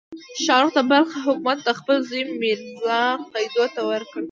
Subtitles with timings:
[0.43, 3.01] شاهرخ د بلخ حکومت خپل زوی میرزا
[3.33, 4.19] قیدو ته ورکړ.